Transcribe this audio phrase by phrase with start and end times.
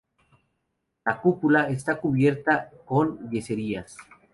[1.05, 3.95] La cúpula está cubierta con yeserías.